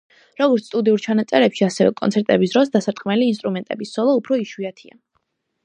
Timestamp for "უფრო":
4.23-4.41